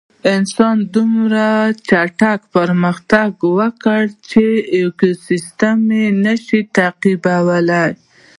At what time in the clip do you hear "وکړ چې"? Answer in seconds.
3.59-4.43